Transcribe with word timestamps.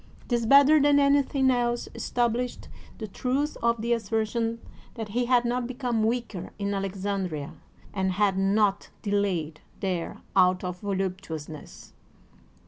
This 0.29 0.47
better 0.47 0.79
than 0.81 0.99
anything 0.99 1.51
else 1.51 1.87
established 1.93 2.69
the 2.97 3.07
truth 3.07 3.55
of 3.61 3.79
the 3.83 3.93
assertion 3.93 4.59
that 4.95 5.09
he 5.09 5.25
had 5.25 5.45
not 5.45 5.67
become 5.67 6.03
weaker 6.03 6.49
in 6.57 6.73
Alexandria 6.73 7.53
and 7.93 8.13
had 8.13 8.35
not 8.35 8.89
delayed 9.03 9.61
there 9.79 10.17
out 10.35 10.63
of 10.63 10.79
voluptuousness. 10.79 11.93